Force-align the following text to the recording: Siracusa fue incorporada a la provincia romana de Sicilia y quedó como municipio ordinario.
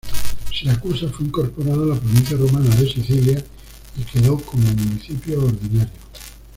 Siracusa 0.55 1.09
fue 1.09 1.27
incorporada 1.27 1.83
a 1.83 1.85
la 1.85 1.95
provincia 1.99 2.35
romana 2.35 2.73
de 2.75 2.91
Sicilia 2.91 3.45
y 3.95 4.03
quedó 4.03 4.39
como 4.39 4.63
municipio 4.63 5.43
ordinario. 5.43 5.93